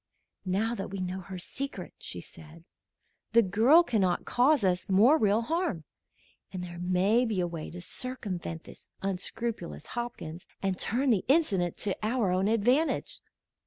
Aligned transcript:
"Now 0.47 0.73
that 0.73 0.89
we 0.89 0.99
know 0.99 1.19
her 1.21 1.37
secret," 1.37 1.93
she 1.99 2.21
said, 2.21 2.63
"the 3.33 3.43
girl 3.43 3.83
cannot 3.83 4.25
cause 4.25 4.63
us 4.63 4.89
more 4.89 5.15
real 5.19 5.43
harm, 5.43 5.83
and 6.51 6.63
there 6.63 6.79
may 6.79 7.23
be 7.23 7.39
a 7.39 7.45
way 7.45 7.69
to 7.69 7.81
circumvent 7.81 8.63
this 8.63 8.89
unscrupulous 9.03 9.85
Hopkins 9.93 10.47
and 10.59 10.79
turn 10.79 11.11
the 11.11 11.23
incident 11.27 11.77
to 11.77 11.95
our 12.01 12.31
own 12.31 12.47
advantage. 12.47 13.19